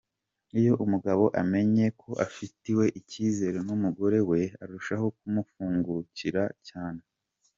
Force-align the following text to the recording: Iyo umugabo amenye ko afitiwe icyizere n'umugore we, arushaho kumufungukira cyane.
Iyo 0.59 0.73
umugabo 0.83 1.23
amenye 1.41 1.85
ko 2.01 2.09
afitiwe 2.25 2.85
icyizere 2.99 3.57
n'umugore 3.67 4.17
we, 4.29 4.41
arushaho 4.63 5.05
kumufungukira 5.17 6.43
cyane. 6.69 7.01